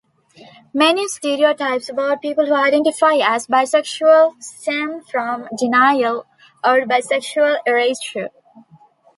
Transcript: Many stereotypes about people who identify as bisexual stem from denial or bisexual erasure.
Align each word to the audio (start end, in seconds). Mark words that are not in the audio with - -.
Many 0.73 1.07
stereotypes 1.07 1.87
about 1.87 2.23
people 2.23 2.47
who 2.47 2.55
identify 2.55 3.17
as 3.17 3.45
bisexual 3.45 4.41
stem 4.41 5.01
from 5.03 5.47
denial 5.55 6.25
or 6.63 6.81
bisexual 6.87 7.59
erasure. 7.67 8.29